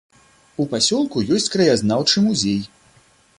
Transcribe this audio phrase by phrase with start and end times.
[0.63, 2.59] У пасёлку ёсць краязнаўчы музей.